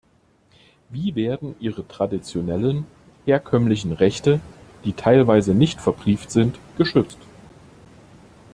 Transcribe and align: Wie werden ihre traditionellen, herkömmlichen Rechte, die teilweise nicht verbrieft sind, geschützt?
Wie 0.89 1.13
werden 1.13 1.53
ihre 1.59 1.87
traditionellen, 1.87 2.87
herkömmlichen 3.27 3.91
Rechte, 3.91 4.39
die 4.83 4.93
teilweise 4.93 5.53
nicht 5.53 5.79
verbrieft 5.79 6.31
sind, 6.31 6.57
geschützt? 6.79 7.19